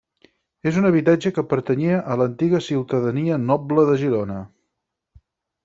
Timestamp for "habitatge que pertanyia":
0.89-1.99